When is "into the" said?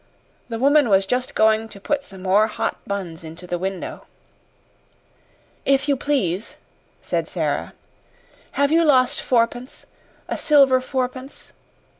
3.23-3.59